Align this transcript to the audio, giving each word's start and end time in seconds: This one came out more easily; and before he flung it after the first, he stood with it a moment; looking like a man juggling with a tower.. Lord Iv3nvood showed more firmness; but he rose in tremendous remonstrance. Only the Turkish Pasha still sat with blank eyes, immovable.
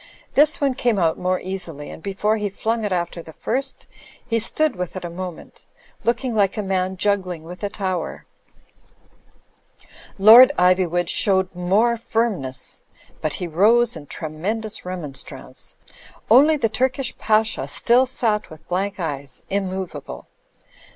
This 0.33 0.59
one 0.59 0.73
came 0.73 0.97
out 0.97 1.19
more 1.19 1.39
easily; 1.39 1.91
and 1.91 2.01
before 2.01 2.37
he 2.37 2.49
flung 2.49 2.83
it 2.83 2.91
after 2.91 3.21
the 3.21 3.33
first, 3.33 3.85
he 4.27 4.39
stood 4.39 4.75
with 4.75 4.95
it 4.95 5.05
a 5.05 5.11
moment; 5.11 5.63
looking 6.03 6.33
like 6.33 6.57
a 6.57 6.63
man 6.63 6.97
juggling 6.97 7.43
with 7.43 7.63
a 7.63 7.69
tower.. 7.69 8.25
Lord 10.17 10.51
Iv3nvood 10.57 11.07
showed 11.07 11.53
more 11.53 11.97
firmness; 11.97 12.81
but 13.21 13.33
he 13.33 13.45
rose 13.45 13.95
in 13.95 14.07
tremendous 14.07 14.85
remonstrance. 14.87 15.75
Only 16.31 16.57
the 16.57 16.67
Turkish 16.67 17.15
Pasha 17.19 17.67
still 17.67 18.07
sat 18.07 18.49
with 18.49 18.67
blank 18.67 18.99
eyes, 18.99 19.43
immovable. 19.51 20.25